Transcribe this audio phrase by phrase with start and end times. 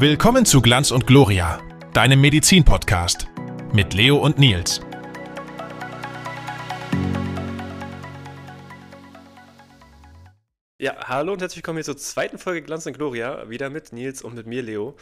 [0.00, 1.60] Willkommen zu Glanz und Gloria,
[1.92, 3.28] deinem Medizin-Podcast
[3.74, 4.80] mit Leo und Nils.
[10.78, 14.22] Ja, hallo und herzlich willkommen hier zur zweiten Folge Glanz und Gloria, wieder mit Nils
[14.22, 14.96] und mit mir, Leo.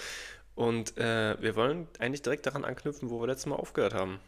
[0.57, 4.19] Und äh, wir wollen eigentlich direkt daran anknüpfen, wo wir letztes Mal aufgehört haben.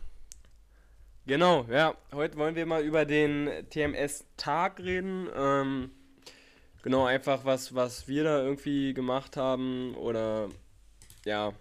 [1.27, 1.97] Genau, ja.
[2.15, 5.27] Heute wollen wir mal über den TMS-Tag reden.
[5.37, 5.91] Ähm,
[6.85, 10.49] genau, einfach was, was wir da irgendwie gemacht haben oder
[11.25, 11.53] ja,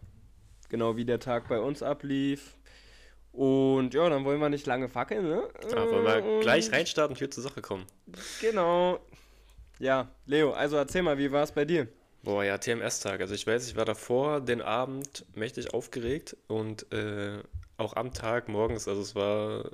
[0.70, 2.58] genau wie der Tag bei uns ablief.
[3.32, 5.48] Und ja, dann wollen wir nicht lange fackeln, ne?
[5.70, 7.86] Ja, wollen wir gleich reinstarten und hier zur Sache kommen.
[8.42, 9.00] Genau.
[9.78, 11.88] Ja, Leo, also erzähl mal, wie war es bei dir?
[12.24, 13.22] Boah, ja, TMS-Tag.
[13.22, 17.42] Also ich weiß, ich war davor den Abend mächtig aufgeregt und äh,
[17.78, 19.70] auch am Tag morgens, also es war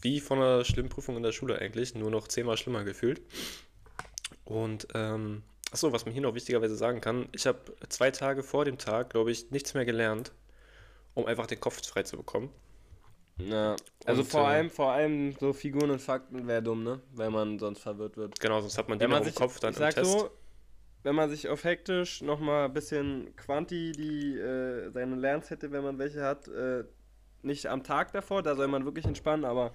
[0.00, 3.20] wie von einer schlimmen Prüfung in der Schule eigentlich, nur noch zehnmal schlimmer gefühlt.
[4.44, 8.64] Und ähm, achso, was man hier noch wichtigerweise sagen kann, ich habe zwei Tage vor
[8.64, 10.32] dem Tag, glaube ich, nichts mehr gelernt,
[11.14, 12.50] um einfach den Kopf frei zu bekommen.
[13.38, 17.00] Ja, also Und, vor äh, allem, vor allem so Figuren und Fakten wäre dumm, ne?
[17.12, 18.40] Weil man sonst verwirrt wird.
[18.40, 20.10] Genau, sonst hat man Wenn den man im Kopf dann ich im sag Test.
[20.10, 20.30] so,
[21.02, 25.84] wenn man sich auf hektisch nochmal ein bisschen Quanti, die äh, seine Lerns hätte, wenn
[25.84, 26.84] man welche hat, äh,
[27.42, 29.72] nicht am Tag davor, da soll man wirklich entspannen, aber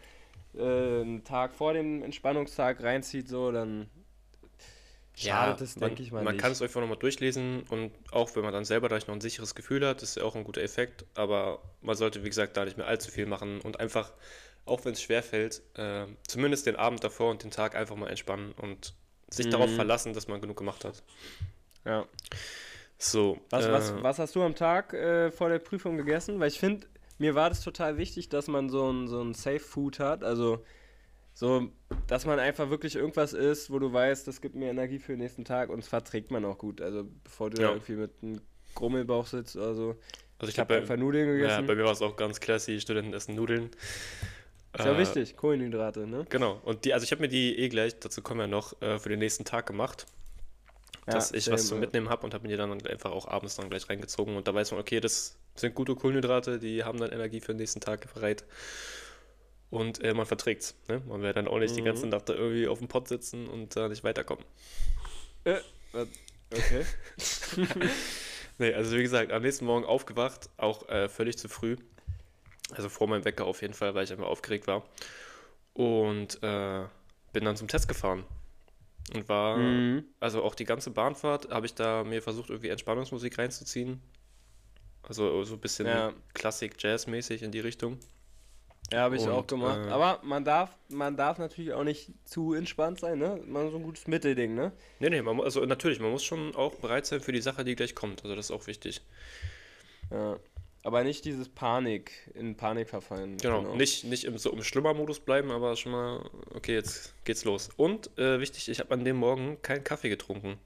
[0.56, 3.90] äh, einen Tag vor dem Entspannungstag reinzieht, so, dann
[5.16, 6.24] schadet es, man, denke ich mal.
[6.24, 9.22] Man kann es einfach nochmal durchlesen und auch wenn man dann selber dadurch noch ein
[9.22, 12.66] sicheres Gefühl hat, ist ja auch ein guter Effekt, aber man sollte, wie gesagt, da
[12.66, 14.12] nicht mehr allzu viel machen und einfach,
[14.66, 18.54] auch wenn es schwerfällt, äh, zumindest den Abend davor und den Tag einfach mal entspannen
[18.54, 18.94] und
[19.30, 19.76] sich darauf Mhm.
[19.76, 21.04] verlassen, dass man genug gemacht hat.
[21.86, 22.06] Ja.
[22.98, 23.40] So.
[23.50, 26.40] Was, äh, was, was hast du am Tag äh, vor der Prüfung gegessen?
[26.40, 29.60] Weil ich finde, mir war das total wichtig, dass man so ein, so ein Safe
[29.60, 30.24] Food hat.
[30.24, 30.64] Also
[31.34, 31.70] so,
[32.08, 35.20] dass man einfach wirklich irgendwas isst, wo du weißt, das gibt mir Energie für den
[35.20, 36.82] nächsten Tag und es verträgt man auch gut.
[36.82, 37.70] Also bevor du Ja.
[37.72, 38.42] irgendwie mit einem
[38.76, 39.96] Grummelbauch sitzt oder so.
[40.40, 41.68] Also Ich ich habe einfach Nudeln ja, gegessen.
[41.68, 43.70] bei mir war es auch ganz klassisch, Studenten essen Nudeln.
[44.74, 46.26] ist ja Äh, wichtig, Kohlenhydrate, ne?
[46.30, 46.60] Genau.
[46.64, 49.10] Und die, also ich habe mir die eh gleich, dazu kommen wir noch, äh, für
[49.10, 50.06] den nächsten Tag gemacht.
[51.08, 51.82] dass Ja, ich same, was zum ja.
[51.82, 54.36] Mitnehmen habe und habe mir die dann einfach auch abends dann gleich reingezogen.
[54.38, 57.58] Und da weiß man, okay, das sind gute Kohlenhydrate, die haben dann Energie für den
[57.58, 58.46] nächsten Tag bereit.
[59.72, 60.76] Und äh, man verträgt's.
[60.88, 61.02] Ne?
[61.08, 61.86] Man will dann auch nicht die Mhm.
[61.86, 64.44] ganze Nacht da irgendwie auf dem Pott sitzen und da nicht weiterkommen.
[65.46, 65.56] Äh,
[65.94, 66.08] was?
[66.54, 66.86] okay.
[68.58, 71.78] Nee, also wie gesagt, am nächsten Morgen aufgewacht, auch äh, völlig zu früh.
[72.76, 74.86] Also vor meinem Wecker auf jeden Fall, weil ich einfach aufgeregt war.
[75.74, 76.84] Und äh,
[77.34, 78.24] bin dann zum Test gefahren.
[79.16, 80.04] Und war, Mhm.
[80.20, 84.00] also auch die ganze Bahnfahrt, habe ich da mir versucht, irgendwie Entspannungsmusik reinzuziehen.
[85.02, 86.14] Also so ein bisschen Ja.
[86.36, 87.98] Klassik-Jazz-mäßig in die Richtung.
[88.92, 89.86] Ja, habe ich auch Und, gemacht.
[89.86, 93.40] äh, Aber man darf, man darf natürlich auch nicht zu entspannt sein, ne?
[93.46, 94.74] Man so ein gutes Mittelding, ne?
[95.00, 97.76] Nee, nee, man, also natürlich, man muss schon auch bereit sein für die Sache, die
[97.76, 98.24] gleich kommt.
[98.24, 99.02] Also das ist auch wichtig.
[100.12, 100.38] Ja.
[100.84, 103.38] Aber nicht dieses Panik, in Panik verfallen.
[103.38, 107.70] Genau, nicht, nicht im, so im Schlimmer-Modus bleiben, aber schon mal, okay, jetzt geht's los.
[107.78, 110.58] Und äh, wichtig, ich habe an dem Morgen keinen Kaffee getrunken.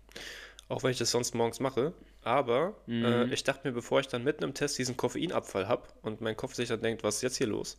[0.69, 1.93] Auch wenn ich das sonst morgens mache.
[2.23, 3.33] Aber äh, Mhm.
[3.33, 6.55] ich dachte mir, bevor ich dann mitten im Test diesen Koffeinabfall habe und mein Kopf
[6.55, 7.77] sich dann denkt, was ist jetzt hier los,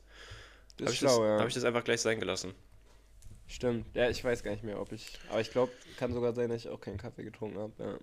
[0.76, 1.38] Das habe ist ich, das- schlau, ja.
[1.41, 2.54] hab ich das einfach gleich sein gelassen.
[3.48, 3.87] Stimmt.
[3.94, 5.19] Ja, ich weiß gar nicht mehr, ob ich.
[5.31, 7.72] Aber ich glaube, kann sogar sein, dass ich auch keinen Kaffee getrunken habe.
[7.78, 7.98] Ja.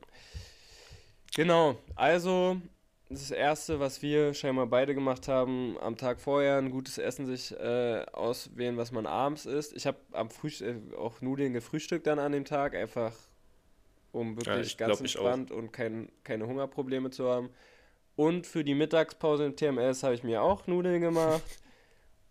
[1.35, 1.75] Genau.
[1.95, 2.61] Also,
[3.09, 7.51] das Erste, was wir scheinbar beide gemacht haben, am Tag vorher ein gutes Essen sich
[7.51, 9.73] äh, auswählen, was man abends isst.
[9.75, 13.13] Ich habe am Frühstück äh, auch Nudeln gefrühstückt dann an dem Tag, einfach
[14.13, 17.49] um wirklich ich ganz entspannt und kein, keine Hungerprobleme zu haben.
[18.15, 21.41] Und für die Mittagspause im TMS habe ich mir auch Nudeln gemacht.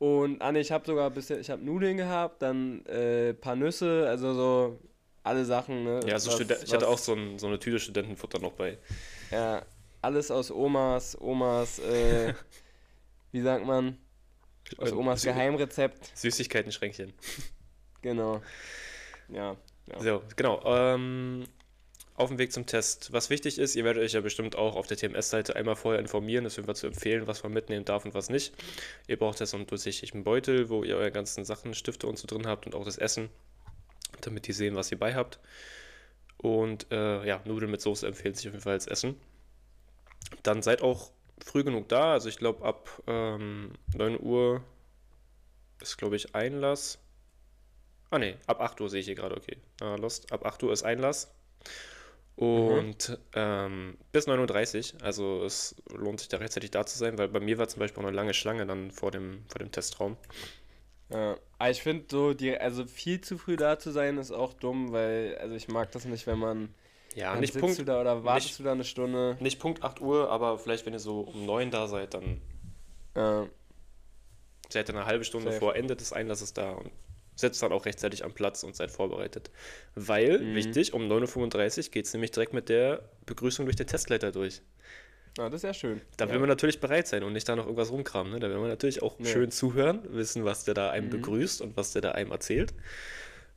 [0.02, 4.04] Und ah, nee, ich habe sogar bisschen, ich habe Nudeln gehabt, dann äh, paar Nüsse,
[4.08, 4.80] also so
[5.22, 6.00] alle Sachen, ne?
[6.08, 8.50] Ja, so was- Studen- ich hatte was- auch so, ein, so eine Tüte Studentenfutter noch
[8.54, 8.78] bei.
[9.30, 9.62] Ja,
[10.00, 12.34] alles aus Omas, Omas, äh,
[13.30, 13.96] wie sagt man?
[14.78, 16.10] Aus Omas Sü- Geheimrezept.
[16.16, 17.12] Süßigkeiten-Schränkchen.
[18.00, 18.42] Genau.
[19.28, 19.56] Ja.
[19.86, 20.00] ja.
[20.00, 20.60] So, genau.
[20.66, 21.44] Ähm,
[22.14, 23.12] auf dem Weg zum Test.
[23.12, 26.44] Was wichtig ist, ihr werdet euch ja bestimmt auch auf der TMS-Seite einmal vorher informieren,
[26.44, 28.54] das wir zu empfehlen, was man mitnehmen darf und was nicht.
[29.06, 32.26] Ihr braucht jetzt so einen durchsichtigen Beutel, wo ihr eure ganzen Sachen, Stifte und so
[32.26, 33.30] drin habt und auch das Essen,
[34.20, 35.40] damit die sehen, was ihr bei habt.
[36.36, 39.18] Und äh, ja, Nudeln mit Soße empfehlen sich auf jeden Fall als Essen.
[40.42, 41.12] Dann seid auch
[41.42, 42.12] früh genug da.
[42.12, 44.62] Also ich glaube ab ähm, 9 Uhr
[45.80, 46.98] ist, glaube ich, Einlass.
[48.10, 49.56] Ah ne, ab 8 Uhr sehe ich hier gerade, okay.
[49.80, 50.32] Ah, Lost.
[50.32, 51.32] Ab 8 Uhr ist Einlass.
[52.42, 57.28] Und ähm, bis 9.30 Uhr, also es lohnt sich da rechtzeitig da zu sein, weil
[57.28, 60.16] bei mir war zum Beispiel auch eine lange Schlange dann vor dem, vor dem Testraum.
[61.10, 64.54] Ja, aber ich finde so, die, also viel zu früh da zu sein ist auch
[64.54, 66.74] dumm, weil, also ich mag das nicht, wenn man,
[67.14, 69.36] Ja, nicht sitzt Punkt, du da oder wartest nicht- du da eine Stunde.
[69.40, 72.40] nicht Punkt 8 Uhr, aber vielleicht, wenn ihr so um 9 da seid, dann
[73.14, 73.46] Ja,
[74.70, 75.58] seid ihr eine halbe Stunde Safe.
[75.60, 76.90] vor Ende des Einlasses da und
[77.34, 79.50] sitzt dann auch rechtzeitig am Platz und seid vorbereitet.
[79.94, 80.54] Weil, Mhm.
[80.54, 84.60] wichtig, um 9.35 Uhr geht es nämlich direkt mit der Begrüßung durch den Testleiter durch.
[85.38, 86.00] ja, das ist ja schön.
[86.18, 86.30] Da ja.
[86.32, 88.34] will man natürlich bereit sein und nicht da noch irgendwas rumkramen.
[88.34, 88.38] Ne?
[88.40, 89.28] Da will man natürlich auch Nee.
[89.32, 91.10] schön zuhören, wissen, was der da einem Mhm.
[91.10, 92.74] begrüßt und was der da einem erzählt.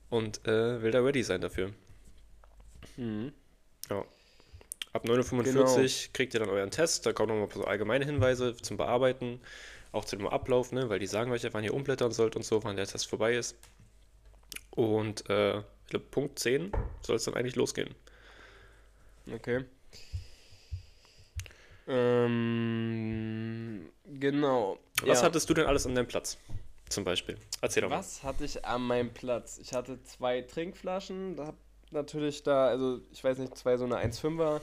[0.10, 1.72] Und äh, will da ready sein dafür.
[2.98, 3.34] Mhm.
[3.90, 4.06] Ja.
[4.94, 7.06] Ab 9.45 Uhr kriegt ihr dann euren Test.
[7.06, 9.42] Da kommen nochmal so allgemeine Hinweise zum Bearbeiten,
[9.96, 10.90] auch zu dem Ablauf, ne?
[10.90, 13.36] weil die sagen euch ja, wann ihr umblättern sollt und so, wann der Test vorbei
[13.36, 13.56] ist.
[14.72, 16.72] Und äh, ich glaube, Punkt 10
[17.02, 17.96] soll es dann eigentlich losgehen.
[19.34, 19.64] Okay.
[21.88, 23.90] Ähm,
[24.20, 24.80] genau.
[25.04, 25.26] Was ja.
[25.26, 26.38] hattest du denn alles an deinem Platz?
[26.90, 27.38] Zum Beispiel.
[27.62, 28.00] Erzähl doch mal.
[28.00, 29.60] Was hatte ich an meinem Platz?
[29.60, 31.36] Ich hatte zwei Trinkflaschen.
[31.36, 31.56] Da hab
[31.92, 34.62] natürlich da, also ich weiß nicht, zwei so eine 1,5er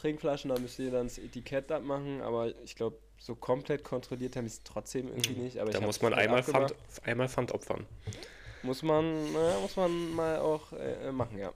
[0.00, 0.50] Trinkflaschen.
[0.50, 2.20] Da müsst ihr dann das Etikett abmachen.
[2.20, 5.58] Aber ich glaube, so komplett kontrolliert haben es trotzdem irgendwie nicht.
[5.58, 5.74] Aber Mhm.
[5.74, 6.42] Da muss man einmal.
[6.42, 6.74] Pfand,
[7.04, 7.86] einmal Pfand opfern.
[8.62, 11.52] Muss man, naja, muss man mal auch äh, machen, ja.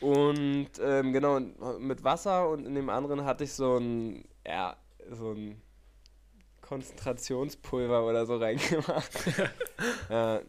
[0.00, 1.40] Und ähm, genau,
[1.78, 4.76] mit Wasser und in dem anderen hatte ich so ein, ja,
[5.10, 5.60] so ein
[6.62, 9.12] Konzentrationspulver oder so reingemacht.
[10.08, 10.40] ja,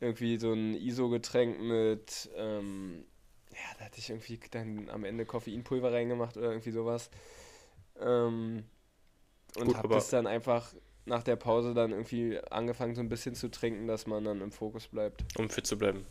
[0.00, 3.04] irgendwie so ein ISO-Getränk mit, ähm,
[3.50, 7.10] ja, da hatte ich irgendwie dann am Ende Koffeinpulver reingemacht oder irgendwie sowas.
[8.00, 8.64] Ähm,
[9.56, 10.72] und habe das dann einfach
[11.04, 14.50] nach der Pause dann irgendwie angefangen so ein bisschen zu trinken, dass man dann im
[14.52, 15.24] Fokus bleibt.
[15.38, 16.04] um fit zu bleiben.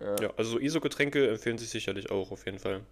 [0.00, 0.16] Ja.
[0.22, 2.82] Ja, also so ISO-Getränke empfehlen sich sicherlich auch auf jeden Fall.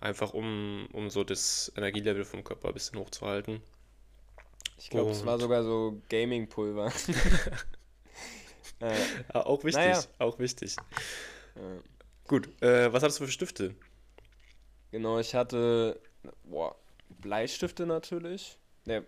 [0.00, 3.62] Einfach um, um so das Energielevel vom Körper ein bisschen hochzuhalten.
[4.78, 6.90] Ich glaube, es war sogar so Gaming-Pulver.
[8.80, 8.98] äh,
[9.34, 10.02] Ja, auch wichtig, Naja.
[10.18, 10.76] auch wichtig.
[11.54, 11.80] äh,
[12.26, 13.74] Gut, äh, was hattest du für Stifte?
[14.90, 16.00] genau, ich hatte
[16.44, 16.74] boah,
[17.20, 18.58] Bleistifte natürlich.
[18.86, 19.04] Ne,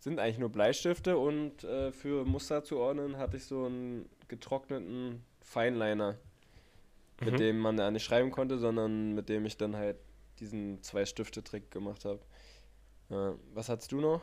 [0.00, 5.24] sind eigentlich nur Bleistifte und äh, für Muster zu ordnen hatte ich so einen getrockneten
[5.42, 6.16] Feinliner,
[7.20, 7.38] mit Mhm.
[7.38, 9.96] dem man da nicht schreiben konnte, sondern mit dem ich dann halt
[10.38, 12.20] diesen Zwei-Stifte-Trick gemacht habe.
[13.10, 14.22] Ja, was hattest du noch?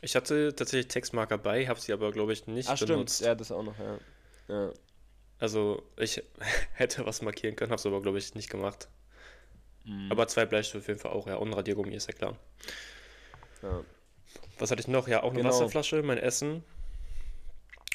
[0.00, 3.20] Ich hatte tatsächlich Textmarker bei, habe sie aber, glaube ich, nicht Ach stimmt, benutzt.
[3.20, 3.98] ja, das auch noch, ja.
[4.48, 4.72] ja.
[5.38, 6.22] Also ich
[6.74, 8.88] hätte was markieren können, habe es aber, glaube ich, nicht gemacht.
[9.84, 10.10] Mhm.
[10.10, 11.36] Aber zwei Bleistifte auf jeden Fall auch, ja.
[11.36, 12.36] Und Radiergummi ist ja klar.
[13.62, 13.82] ja.
[14.58, 15.08] Was hatte ich noch?
[15.08, 15.50] Ja, auch eine Genau.
[15.50, 16.62] Wasserflasche, mein Essen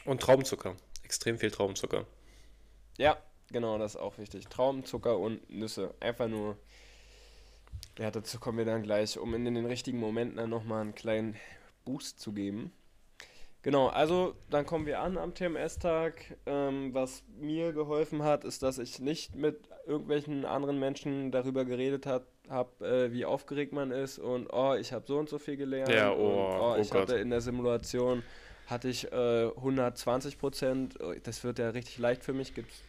[0.06, 0.76] und Traubenzucker.
[1.04, 2.06] Extrem viel Traubenzucker.
[2.98, 3.18] Ja,
[3.52, 4.48] genau, das ist auch wichtig.
[4.48, 5.94] Traubenzucker und Nüsse.
[6.00, 6.58] Einfach nur.
[7.98, 11.36] Ja, dazu kommen wir dann gleich, um in den richtigen Momenten dann nochmal einen kleinen
[11.86, 12.72] Boost zu geben.
[13.68, 16.38] Genau, also dann kommen wir an am TMS-Tag.
[16.46, 22.06] Ähm, was mir geholfen hat, ist, dass ich nicht mit irgendwelchen anderen Menschen darüber geredet
[22.06, 25.58] habe, hab, äh, wie aufgeregt man ist und oh, ich habe so und so viel
[25.58, 25.92] gelernt.
[25.92, 27.10] Ja, und, oh, oh ich Gott.
[27.10, 28.24] hatte in der Simulation
[28.68, 30.98] hatte ich äh, 120 Prozent.
[31.24, 32.56] Das wird ja richtig leicht für mich.
[32.56, 32.84] Gibt's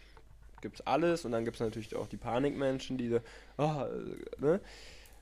[0.60, 3.19] gibt's alles und dann gibt es natürlich auch die Panikmenschen, die
[3.56, 4.60] oh, äh, ne?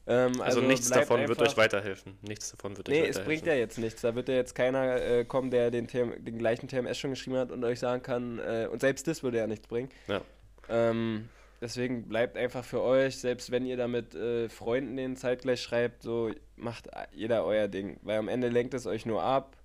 [0.08, 2.16] Ähm, Also, nichts bleibt davon wird einfach- euch weiterhelfen.
[2.22, 3.24] Nichts davon wird euch Nee, es weiterhelfen.
[3.26, 4.00] bringt ja jetzt nichts.
[4.02, 7.36] Da wird ja jetzt keiner äh, kommen, der den, TM, den gleichen TMS schon geschrieben
[7.36, 9.88] hat und euch sagen kann, äh, und selbst das würde ja nichts bringen.
[10.06, 10.20] Ja.
[10.68, 11.28] Ähm,
[11.60, 16.02] deswegen bleibt einfach für euch, selbst wenn ihr da mit äh, Freunden den zeitgleich schreibt,
[16.04, 17.98] so macht jeder euer Ding.
[18.02, 19.56] Weil am Ende lenkt es euch nur ab.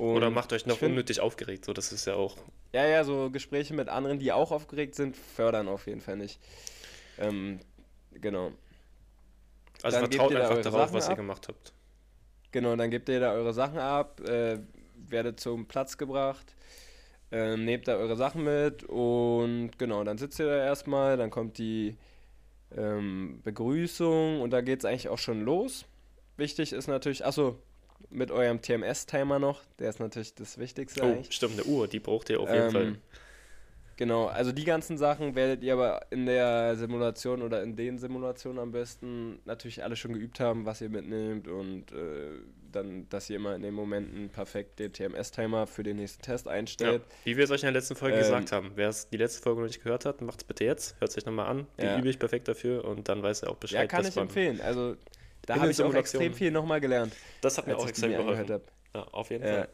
[0.00, 1.64] Und Oder macht euch noch find- unnötig aufgeregt.
[1.66, 2.36] So, das ist ja auch.
[2.72, 6.38] Ja, ja, so Gespräche mit anderen, die auch aufgeregt sind, fördern auf jeden Fall nicht.
[7.18, 7.58] Ähm,
[8.12, 8.52] genau.
[9.82, 11.16] Also Dann vertraut ihr da einfach darauf, Sachen was ihr ab.
[11.16, 11.72] gemacht habt.
[12.52, 14.58] Genau, dann gebt ihr da eure Sachen ab, äh,
[15.08, 16.54] werdet zum Platz gebracht,
[17.30, 21.58] ähm, nehmt da eure Sachen mit und genau, dann sitzt ihr da erstmal, dann kommt
[21.58, 21.96] die
[22.76, 25.84] ähm, Begrüßung und da geht es eigentlich auch schon los.
[26.36, 27.58] Wichtig ist natürlich, achso,
[28.10, 31.34] mit eurem TMS-Timer noch, der ist natürlich das Wichtigste Oh, eigentlich.
[31.34, 32.94] stimmt, eine Uhr, die braucht ihr auf jeden Ähm, Fall.
[33.98, 38.60] Genau, also die ganzen Sachen werdet ihr aber in der Simulation oder in den Simulationen
[38.60, 42.38] am besten natürlich alle schon geübt haben, was ihr mitnehmt und äh,
[42.70, 46.52] dann, dass ihr immer in den Momenten perfekt den TMS-Timer für den nächsten Test Ja.
[46.52, 47.02] einstellt.
[47.24, 48.70] Wie wir es euch in der letzten Folge Ähm, gesagt haben.
[48.76, 50.94] Wer es die letzte Folge noch nicht gehört hat, macht es bitte jetzt.
[51.00, 51.66] Hört sich nochmal an.
[51.80, 51.98] Die Ja.
[51.98, 53.88] übe ich perfekt dafür und dann weiß er auch Ja, Bescheid.
[53.88, 54.60] kann dass ich empfehlen.
[54.60, 54.94] Also
[55.46, 58.60] da habe ich auch extrem viel nochmal gelernt, Das hat mir auch extrem geholfen.
[58.94, 59.50] Ja, auf jeden Ja.
[59.54, 59.68] Fall.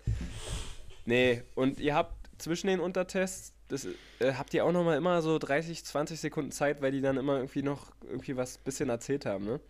[1.04, 3.86] Nee, und ihr habt zwischen den Untertests, das
[4.20, 7.36] äh, habt ihr auch nochmal immer so 30, 20 Sekunden Zeit, weil die dann immer
[7.36, 9.60] irgendwie noch irgendwie was bisschen erzählt haben, ne?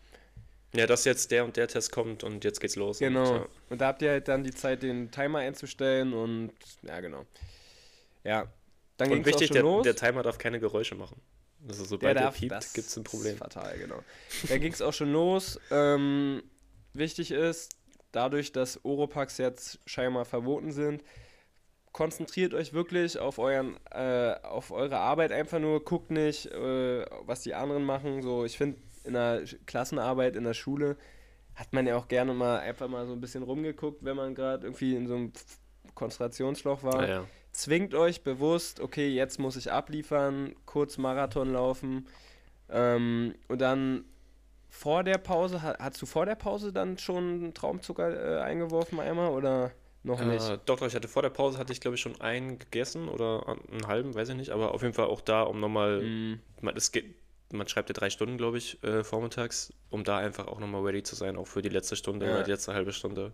[0.74, 2.98] Ja, dass jetzt der und der Test kommt und jetzt geht's los.
[2.98, 3.20] Genau.
[3.20, 3.46] Und, ja.
[3.70, 7.24] Und da habt ihr halt dann die Zeit, den Timer einzustellen und ja, genau.
[8.24, 8.52] Ja.
[8.96, 9.82] Dann Und wichtig, auch schon der, los.
[9.84, 11.20] der Timer darf keine Geräusche machen.
[11.66, 13.34] Also sobald der, darf, piept, gibt es ein Problem.
[13.34, 14.02] Ist fatal, genau.
[14.48, 15.58] Da ging es auch schon los.
[15.70, 16.42] Ähm,
[16.92, 17.76] wichtig ist,
[18.12, 21.02] dadurch, dass Oropax jetzt scheinbar verboten sind,
[21.94, 27.40] konzentriert euch wirklich auf euren, äh, auf eure Arbeit einfach nur, guckt nicht, äh, was
[27.42, 28.20] die anderen machen.
[28.20, 30.96] So, ich finde, in der Klassenarbeit in der Schule
[31.54, 34.66] hat man ja auch gerne mal einfach mal so ein bisschen rumgeguckt, wenn man gerade
[34.66, 35.32] irgendwie in so einem
[35.94, 37.24] Konzentrationsloch war Ja, ja.
[37.52, 42.08] zwingt euch bewusst, okay, jetzt muss ich abliefern, kurz Marathon laufen
[42.70, 44.04] ähm, und dann
[44.68, 49.30] vor der Pause, ha- hast du vor der Pause dann schon Traumzucker äh, eingeworfen einmal
[49.30, 49.70] oder
[50.04, 50.48] noch nicht?
[50.48, 53.08] Äh, doch, doch, ich hatte vor der Pause hatte ich glaube ich schon einen gegessen
[53.08, 56.40] oder einen halben, weiß ich nicht, aber auf jeden Fall auch da, um nochmal, Mm,
[56.60, 57.14] man, es geht,
[57.52, 61.02] man schreibt ja drei Stunden, glaube ich, äh, vormittags, um da einfach auch nochmal ready
[61.02, 62.34] zu sein, auch für die letzte Stunde Ja.
[62.34, 63.32] oder die letzte halbe Stunde.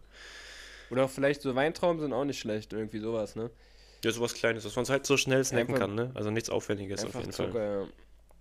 [0.91, 3.51] Oder auch vielleicht so Weintrauben sind auch nicht schlecht, irgendwie sowas, ne?
[4.05, 6.11] Ja, sowas Kleines, dass man es halt so schnell snacken Einfach- kann, ne?
[6.15, 7.47] Also nichts Aufwendiges auf jeden Fall.
[7.47, 7.87] Zucker, ja.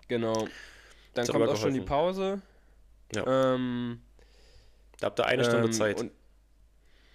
[0.08, 0.48] Genau.
[1.14, 1.86] Dann kommt auch schon die geholfen.
[1.86, 2.42] Pause.
[3.14, 3.54] Ja.
[3.56, 4.02] Ähm,
[5.00, 6.00] Da habt ihr eine Stunde Ähm, Zeit.
[6.00, 6.12] Und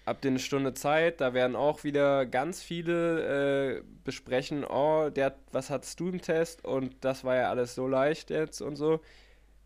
[0.05, 5.71] ab den Stunde Zeit, da werden auch wieder ganz viele äh, besprechen, oh, der, was
[5.71, 9.01] hattest du im Test und das war ja alles so leicht jetzt und so.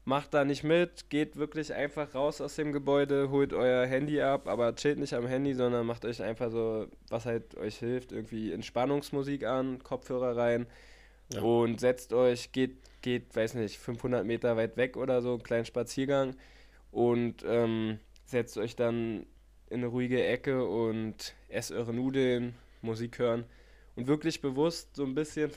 [0.04, 4.49] Macht da nicht mit, geht wirklich einfach raus aus dem Gebäude, holt euer Handy ab,
[4.49, 8.52] aber chillt nicht am Handy, sondern macht euch einfach so, was halt euch hilft, irgendwie
[8.52, 10.66] Entspannungsmusik an, Kopfhörer rein
[11.33, 11.42] Ja.
[11.42, 15.66] und setzt euch, geht, geht, weiß nicht, 500 Meter weit weg oder so, einen kleinen
[15.66, 16.37] Spaziergang
[16.90, 19.26] und ähm, setzt euch dann
[19.70, 23.44] in eine ruhige Ecke und esst eure Nudeln, Musik hören
[23.96, 25.50] und wirklich bewusst so ein bisschen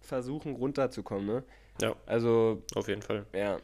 [0.00, 1.44] versuchen runterzukommen, ne?
[1.80, 1.94] Ja.
[2.06, 3.26] Also, Auf jeden Fall.
[3.34, 3.58] ja,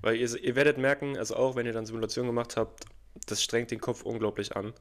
[0.00, 2.84] Weil ihr, ihr werdet merken, also auch wenn ihr dann Simulation gemacht habt,
[3.26, 4.72] das strengt den Kopf unglaublich an.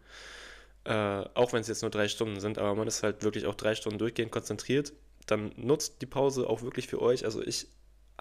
[0.83, 0.93] Äh,
[1.35, 3.75] auch wenn es jetzt nur drei Stunden sind, aber man ist halt wirklich auch drei
[3.75, 4.93] Stunden durchgehend konzentriert.
[5.27, 7.23] Dann nutzt die Pause auch wirklich für euch.
[7.23, 7.67] Also ich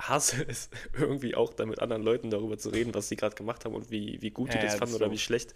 [0.01, 3.65] hasse es irgendwie auch, da mit anderen Leuten darüber zu reden, was sie gerade gemacht
[3.65, 5.13] haben und wie, wie gut die Ja, das fanden das oder so.
[5.13, 5.55] wie schlecht.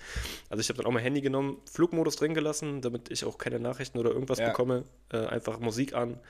[0.51, 3.59] Also ich habe dann auch mein Handy genommen, Flugmodus drin gelassen, damit ich auch keine
[3.59, 4.47] Nachrichten oder irgendwas Ja.
[4.49, 4.85] bekomme.
[5.13, 6.21] Äh, einfach Musik an,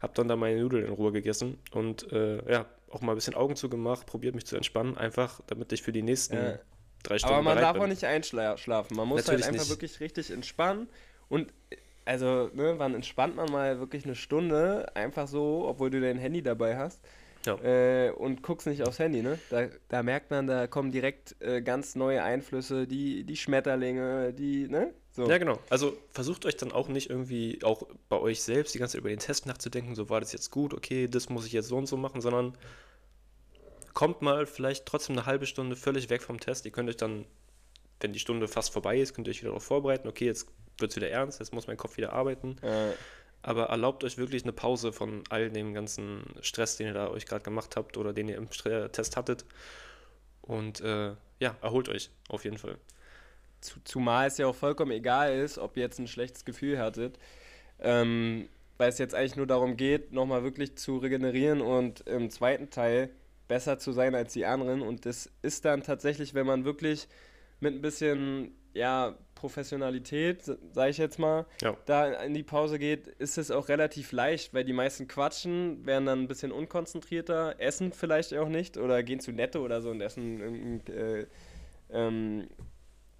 [0.00, 3.34] habe dann da meine Nudeln in Ruhe gegessen und äh, ja, auch mal ein bisschen
[3.34, 6.58] Augen zugemacht, probiert mich zu entspannen, einfach damit ich für die nächsten Ja.
[7.02, 7.82] drei Stunden aber man darf bin.
[7.82, 8.96] auch nicht einschlafen.
[8.96, 9.70] Man muss Natürlich halt einfach nicht.
[9.70, 10.88] wirklich richtig entspannen
[11.28, 11.52] und
[12.04, 16.40] also, ne, wann entspannt man mal wirklich eine Stunde einfach so, obwohl du dein Handy
[16.40, 17.00] dabei hast
[17.46, 17.58] Ja.
[17.62, 19.38] äh, und guckst nicht aufs Handy, ne?
[19.50, 24.68] Da, da merkt man, da kommen direkt äh, ganz neue Einflüsse, die, die Schmetterlinge, die,
[24.68, 24.92] ne?
[25.12, 25.26] So.
[25.30, 25.58] Ja, genau.
[25.70, 29.08] Also versucht euch dann auch nicht irgendwie auch bei euch selbst die ganze Zeit über
[29.08, 31.86] den Test nachzudenken, so war das jetzt gut, okay, das muss ich jetzt so und
[31.86, 32.52] so machen, sondern
[33.94, 36.66] kommt mal vielleicht trotzdem eine halbe Stunde völlig weg vom Test.
[36.66, 37.24] Ihr könnt euch dann,
[38.00, 40.48] wenn die Stunde fast vorbei ist, könnt ihr euch wieder darauf vorbereiten, okay, jetzt
[40.78, 42.58] wird es wieder ernst, jetzt muss mein Kopf wieder arbeiten.
[42.60, 42.92] Äh,
[43.46, 47.26] Aber erlaubt euch wirklich eine Pause von all dem ganzen Stress, den ihr da euch
[47.26, 49.44] gerade gemacht habt oder den ihr im Stre- Test hattet.
[50.42, 52.76] Und äh, ja, erholt euch auf jeden Fall.
[53.60, 57.20] Zu, zumal es ja auch vollkommen egal ist, ob ihr jetzt ein schlechtes Gefühl hattet,
[57.78, 58.48] ähm,
[58.78, 63.10] weil es jetzt eigentlich nur darum geht, nochmal wirklich zu regenerieren und im zweiten Teil
[63.46, 64.82] besser zu sein als die anderen.
[64.82, 67.06] Und das ist dann tatsächlich, wenn man wirklich
[67.60, 71.76] mit ein bisschen, ja, Professionalität, sage ich jetzt mal, Ja.
[71.86, 76.06] da in die Pause geht, ist es auch relativ leicht, weil die meisten quatschen, werden
[76.06, 80.00] dann ein bisschen unkonzentrierter, essen vielleicht auch nicht oder gehen zu Netto oder so und
[80.00, 81.26] essen irgendein, äh,
[81.90, 82.48] ähm,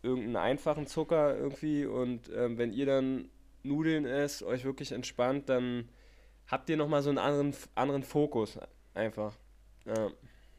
[0.02, 3.28] irgendeinen einfachen Zucker irgendwie und ähm, wenn ihr dann
[3.62, 5.88] Nudeln esst, euch wirklich entspannt, dann
[6.46, 8.58] habt ihr nochmal so einen anderen, anderen Fokus
[8.94, 9.34] einfach.
[9.84, 10.10] Ja.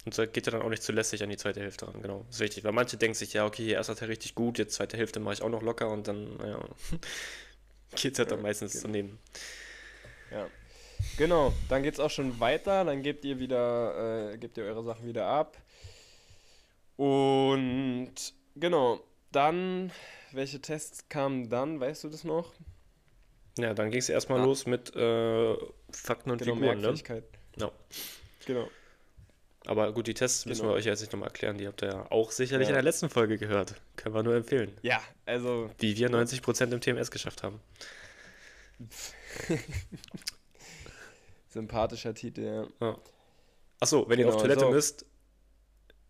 [0.08, 2.24] Und da geht ja dann auch nicht zu lässig an die zweite Hälfte ran, genau.
[2.28, 4.96] Das ist wichtig, weil manche denken sich, ja, okay, erster Teil richtig gut, jetzt zweite
[4.96, 6.64] Hälfte mache ich auch noch locker und dann, naja,
[7.94, 8.84] geht es halt dann meistens genau.
[8.86, 9.20] daneben.
[10.32, 10.48] Ja.
[11.18, 15.06] Genau, dann geht's auch schon weiter, dann gebt ihr wieder, äh, gebt ihr eure Sachen
[15.06, 15.58] wieder ab.
[16.96, 18.14] Und
[18.56, 19.02] genau,
[19.34, 19.92] dann,
[20.32, 22.54] welche Tests kamen dann, weißt du das noch?
[23.58, 24.46] Ja, dann ging es erstmal Ah.
[24.46, 25.54] los mit äh,
[25.92, 26.94] Fakten und Genau, Figuren, ne?
[27.58, 27.72] Ja.
[28.46, 28.70] Genau.
[29.68, 30.74] Aber gut, die Tests müssen Genau.
[30.74, 32.70] wir euch jetzt nicht nochmal erklären, die habt ihr ja auch sicherlich Ja.
[32.70, 33.76] in der letzten Folge gehört.
[33.98, 34.72] Können wir nur empfehlen.
[34.82, 37.60] Ja, also Wie wir 90% im TMS geschafft haben.
[41.50, 42.98] sympathischer Titel, ja.
[43.80, 44.72] Achso, wenn ihr auf Genau, Toilette so.
[44.72, 45.06] müsst,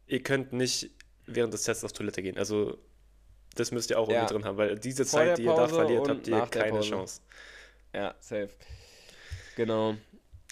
[0.07, 0.91] ihr könnt nicht
[1.25, 2.37] während des Tests auf Toilette gehen.
[2.37, 2.77] Also,
[3.55, 4.15] das müsst ihr auch Ja.
[4.19, 6.81] irgendwie drin haben, weil diese Vor Zeit, die ihr da verliert, habt ihr keine.
[6.81, 7.21] Chance.
[7.93, 8.49] Ja, safe.
[9.55, 9.95] Genau.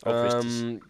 [0.01, 0.62] Auch wichtig.
[0.62, 0.81] Ähm,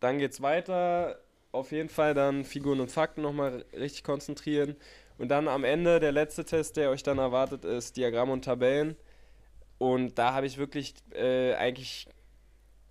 [0.00, 1.18] dann geht's weiter.
[1.56, 4.76] Auf jeden Fall dann Figuren und Fakten nochmal richtig konzentrieren.
[5.18, 8.96] Und dann am Ende der letzte Test, der euch dann erwartet, ist Diagramm und Tabellen.
[9.78, 12.08] Und da habe ich wirklich äh, eigentlich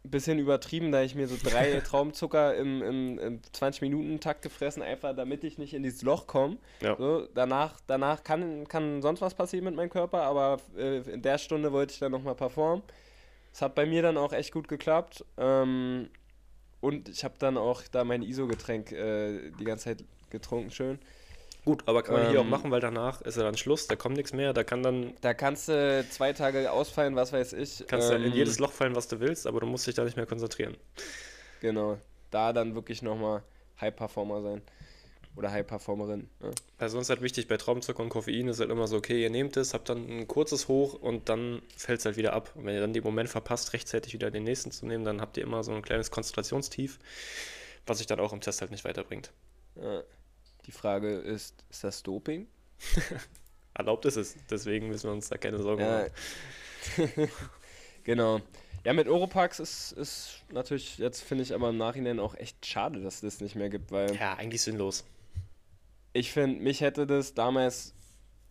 [0.04, 5.16] ein bisschen übertrieben, da ich mir so drei Traumzucker im, im, im 20-Minuten-Takt gefressen, einfach
[5.16, 6.58] damit ich nicht in dieses Loch komme.
[6.82, 6.96] Ja.
[6.98, 11.38] So, danach danach kann, kann sonst was passieren mit meinem Körper, aber äh, in der
[11.38, 12.84] Stunde wollte ich dann nochmal performen.
[13.52, 15.24] Es hat bei mir dann auch echt gut geklappt.
[15.38, 16.10] Ähm,
[16.86, 21.00] und ich habe dann auch da mein ISO-Getränk äh, die ganze Zeit getrunken, schön.
[21.66, 23.96] Gut, aber kann man hier auch Ähm, machen, weil danach ist ja dann Schluss, da
[23.96, 27.86] kommt nichts mehr, da kann dann Da kannst du zwei Tage ausfallen, was weiß ich.
[27.88, 30.04] kannst du in Ähm, jedes Loch fallen, was du willst, aber du musst dich da
[30.04, 30.78] nicht mehr konzentrieren.
[31.60, 31.98] Genau.
[32.30, 33.44] Da dann wirklich nochmal
[33.82, 34.62] High-Performer sein.
[35.36, 36.30] Oder High-Performerin.
[36.40, 36.52] Ne?
[36.78, 39.58] Also uns halt wichtig, bei Traumzucker und Koffein ist halt immer so, okay, ihr nehmt
[39.58, 42.52] es, habt dann ein kurzes Hoch und dann fällt es halt wieder ab.
[42.56, 45.36] Und wenn ihr dann den Moment verpasst, rechtzeitig wieder den nächsten zu nehmen, dann habt
[45.38, 47.00] ihr immer so ein kleines Konzentrationstief,
[47.86, 49.32] was sich dann auch im Test halt nicht weiterbringt.
[49.76, 50.04] Ja.
[50.66, 52.48] Die Frage ist, ist das Doping?
[53.74, 56.08] Erlaubt ist es, deswegen müssen wir uns da keine Sorgen Ja.
[56.98, 57.30] machen.
[58.04, 58.40] genau.
[58.86, 63.02] Ja, mit Oropax ist, ist natürlich, jetzt finde ich aber im Nachhinein auch echt schade,
[63.02, 65.04] dass es das nicht mehr gibt, weil Ja, eigentlich sinnlos.
[66.16, 67.94] Ich finde, mich hätte das damals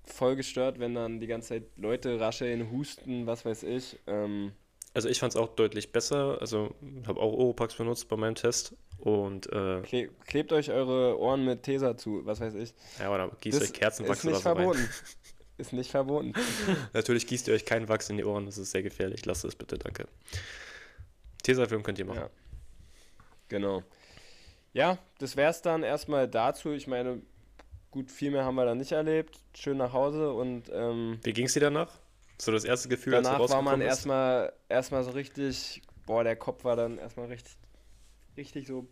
[0.04, 3.98] voll gestört, wenn dann die ganze Zeit Leute rascheln, husten, was weiß ich.
[4.06, 4.52] Ähm,
[4.92, 6.74] Also ich fand es auch deutlich besser, also
[7.06, 11.62] habe auch Oropax benutzt bei meinem Test und äh, kle klebt euch eure Ohren mit
[11.62, 12.74] Tesa zu, was weiß ich.
[12.98, 14.56] ja, oder gießt euch Kerzenwachs oder so rein.
[14.56, 14.88] verboten.
[15.56, 16.32] Ist nicht verboten.
[16.92, 19.24] Natürlich gießt ihr euch keinen Wachs in die Ohren, das ist sehr gefährlich.
[19.24, 20.06] Lasst es bitte, danke.
[21.42, 22.20] Tesafilm könnt ihr machen.
[22.20, 22.30] Ja.
[23.48, 23.82] Genau.
[24.72, 26.72] Ja, das wäre es dann erstmal dazu.
[26.72, 27.22] Ich meine,
[27.94, 29.38] gut, viel mehr haben wir da nicht erlebt.
[29.54, 31.92] Schön nach Hause und ähm, Wie ging es dir danach?
[32.38, 36.34] So das erste Gefühl, als du danach war man erstmal erstmal so richtig, boah, der
[36.34, 37.54] Kopf war dann erstmal richtig,
[38.36, 38.88] richtig so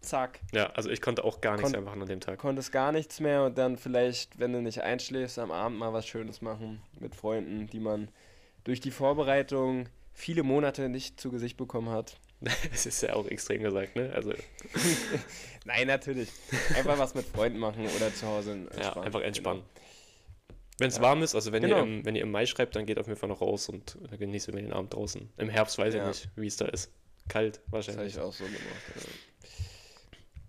[0.00, 0.38] zack.
[0.52, 2.38] Ja, also ich konnte auch gar nichts Kon- mehr machen an dem Tag.
[2.38, 6.06] Konntest gar nichts mehr und dann vielleicht, wenn du nicht einschläfst, am Abend mal was
[6.06, 8.08] Schönes machen mit Freunden, die man
[8.62, 12.20] durch die Vorbereitung viele Monate nicht zu Gesicht bekommen hat.
[12.70, 14.12] Das ist ja auch extrem gesagt, ne?
[14.14, 14.32] Also
[15.64, 16.28] Nein, natürlich.
[16.76, 18.82] Einfach was mit Freunden machen oder zu Hause entspannen.
[18.96, 19.62] ja, einfach entspannen.
[20.78, 21.02] Wenn es Ja.
[21.02, 21.76] warm ist, also wenn, Genau.
[21.78, 23.96] ihr im, wenn ihr im Mai schreibt, dann geht auf jeden Fall noch raus und
[24.18, 25.30] genießt ihr den Abend draußen.
[25.38, 26.02] Im Herbst weiß Ja.
[26.10, 26.90] ich nicht, wie es da ist.
[27.28, 28.14] Kalt Das habe wahrscheinlich.
[28.14, 28.60] ich auch so gemacht.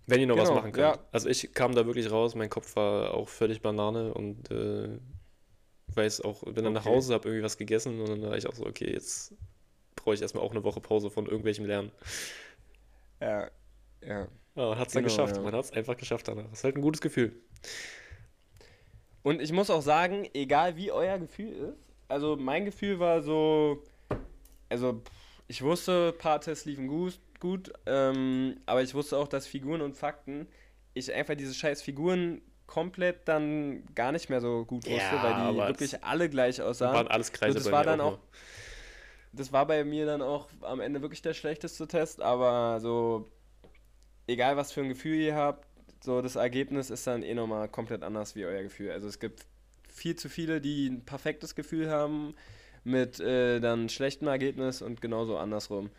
[0.08, 0.96] Wenn ihr noch was Genau, machen könnt.
[0.96, 0.98] ja.
[1.12, 4.98] Also ich kam da wirklich raus, mein Kopf war auch völlig Banane und äh,
[5.94, 6.94] weiß auch, bin dann nach Okay.
[6.94, 9.32] Hause, habe irgendwie was gegessen und dann war ich auch so, okay, jetzt
[10.06, 11.90] brauche ich erstmal auch eine Woche Pause von irgendwelchem Lernen.
[13.20, 13.50] Ja,
[14.00, 14.28] ja.
[14.54, 15.36] Ja, man hat es dann Genau, geschafft.
[15.36, 15.42] ja.
[15.42, 16.44] Man hat es einfach geschafft danach.
[16.44, 17.32] Das ist halt ein gutes Gefühl.
[19.24, 23.82] Und ich muss auch sagen, egal wie euer Gefühl ist, also mein Gefühl war so,
[24.68, 25.02] also
[25.48, 29.80] ich wusste, ein paar Tests liefen gut, gut ähm, aber ich wusste auch, dass Figuren
[29.82, 30.46] und Fakten,
[30.94, 35.52] ich einfach diese scheiß Figuren komplett dann gar nicht mehr so gut wusste, Ja, weil
[35.52, 36.94] die wirklich alle gleich aussahen.
[36.94, 38.06] Waren alles Kreise das bei war dann auch.
[38.06, 38.20] auch- nur.
[39.36, 43.26] Das war bei mir dann auch am Ende wirklich der schlechteste Test, aber so,
[44.26, 45.66] egal was für ein Gefühl ihr habt,
[46.02, 48.90] so das Ergebnis ist dann eh nochmal komplett anders wie euer Gefühl.
[48.90, 49.46] Also es gibt
[49.88, 52.34] viel zu viele, die ein perfektes Gefühl haben
[52.84, 55.90] mit äh, dann schlechtem Ergebnis und genauso andersrum.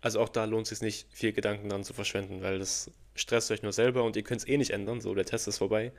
[0.00, 3.50] Also auch da lohnt es sich nicht, viel Gedanken dran zu verschwenden, weil das stresst
[3.52, 5.00] euch nur selber und ihr könnt es eh nicht ändern.
[5.00, 5.92] So, der Test ist vorbei.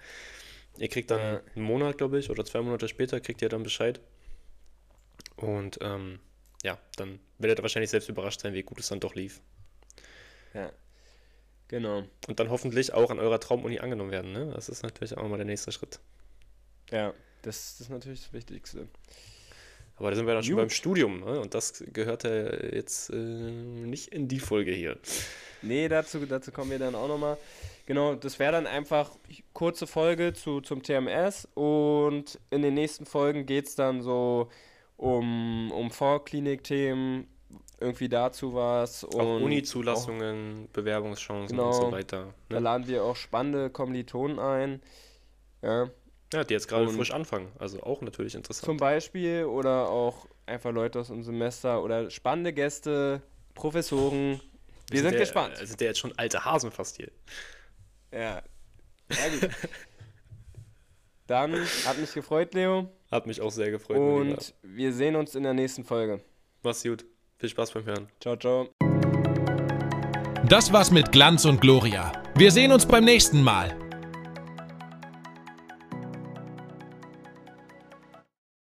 [0.77, 1.41] Ihr kriegt dann Ja.
[1.55, 4.01] einen Monat, glaube ich, oder zwei Monate später kriegt ihr dann Bescheid.
[5.35, 6.19] Und ähm,
[6.63, 9.41] ja, dann werdet ihr wahrscheinlich selbst überrascht sein, wie gut es dann doch lief.
[10.53, 10.71] Ja,
[11.67, 12.03] genau.
[12.27, 14.31] Und dann hoffentlich auch an eurer Traumuni angenommen werden.
[14.31, 14.51] Ne?
[14.53, 15.99] Das ist natürlich auch mal der nächste Schritt.
[16.91, 18.87] Ja, das, das ist natürlich das Wichtigste.
[19.95, 21.19] Aber da sind wir dann schon beim Studium.
[21.19, 21.39] Ne?
[21.39, 24.97] Und das gehört ja jetzt äh, nicht in die Folge hier.
[25.61, 27.37] Nee, dazu, dazu kommen wir dann auch nochmal.
[27.85, 29.11] Genau, das wäre dann einfach
[29.53, 34.49] kurze Folge zu, zum TMS und in den nächsten Folgen geht es dann so
[34.97, 37.27] um, um Vorklinik-Themen,
[37.79, 39.03] irgendwie dazu was.
[39.03, 41.71] Und Auch Uni-Zulassungen, Bewerbungschancen und Genau.
[41.73, 42.33] so weiter.
[42.49, 42.61] Da Ne?
[42.61, 44.81] laden wir auch spannende Kommilitonen ein.
[45.61, 45.89] Ja,
[46.33, 47.51] Ja, die jetzt gerade Und- frisch anfangen.
[47.59, 48.65] Also auch natürlich interessant.
[48.65, 53.21] zum Beispiel oder auch einfach Leute aus dem Semester oder spannende Gäste,
[53.53, 54.41] Professoren.
[54.89, 55.55] Wir sind ja, gespannt.
[55.57, 57.11] Sind ja jetzt schon alte Hasen fast hier.
[58.11, 58.41] Ja.
[59.09, 59.49] Ja, gut.
[61.27, 61.53] Dann
[61.85, 62.89] hat mich gefreut, Leo.
[63.13, 63.97] Hat mich auch sehr gefreut.
[63.97, 66.19] Und wir sehen uns in der nächsten Folge.
[66.63, 67.05] Mach's gut.
[67.37, 68.07] Viel Spaß beim Hören.
[68.19, 68.69] Ciao, ciao.
[70.49, 72.11] Das war's mit Glanz und Gloria.
[72.35, 73.77] Wir sehen uns beim nächsten Mal.